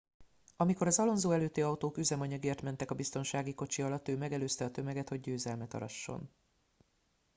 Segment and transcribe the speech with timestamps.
[0.55, 5.09] amikor az alonso előtti autók üzemanyagért mentek a biztonsági kocsi alatt ő megelőzte a tömeget
[5.09, 6.29] hogy győzelmet arasson